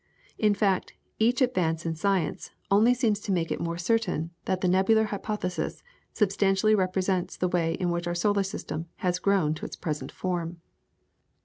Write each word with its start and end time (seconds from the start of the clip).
In 0.39 0.55
fact, 0.55 0.93
each 1.19 1.43
advance 1.43 1.85
in 1.85 1.93
science 1.93 2.49
only 2.71 2.95
seems 2.95 3.19
to 3.19 3.31
make 3.31 3.51
it 3.51 3.61
more 3.61 3.77
certain 3.77 4.31
that 4.45 4.61
the 4.61 4.67
Nebular 4.67 5.03
Hypothesis 5.03 5.83
substantially 6.11 6.73
represents 6.73 7.37
the 7.37 7.47
way 7.47 7.75
in 7.75 7.91
which 7.91 8.07
our 8.07 8.15
solar 8.15 8.41
system 8.41 8.87
has 9.05 9.19
grown 9.19 9.53
to 9.53 9.65
its 9.67 9.75
present 9.75 10.11
form. 10.11 10.57